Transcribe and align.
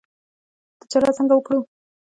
تجارت 0.81 1.15
څنګه 1.17 1.33
وکړو؟ 1.35 1.59